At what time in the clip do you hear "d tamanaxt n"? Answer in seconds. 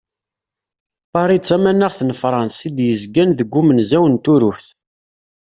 1.41-2.11